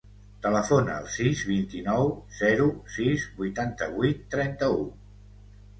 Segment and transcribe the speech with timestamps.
[0.43, 2.09] Telefona al sis, vint-i-nou,
[2.41, 2.67] zero,
[2.97, 4.83] sis, vuitanta-vuit, trenta-u.